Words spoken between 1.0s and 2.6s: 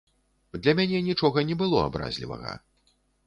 нічога не было абразлівага.